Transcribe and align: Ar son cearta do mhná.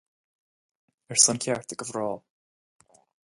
Ar 1.11 1.19
son 1.23 1.37
cearta 1.43 1.73
do 1.79 1.85
mhná. 1.87 2.09